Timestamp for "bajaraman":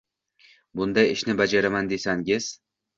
1.45-1.95